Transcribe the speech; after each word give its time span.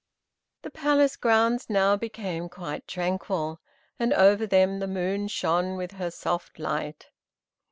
The 0.63 0.71
palace 0.71 1.15
grounds 1.15 1.69
now 1.69 1.95
became 1.95 2.49
quite 2.49 2.87
tranquil, 2.87 3.61
and 3.99 4.13
over 4.15 4.47
them 4.47 4.79
the 4.79 4.87
moon 4.87 5.27
shone 5.27 5.77
with 5.77 5.91
her 5.91 6.09
soft 6.09 6.57
light. 6.57 7.11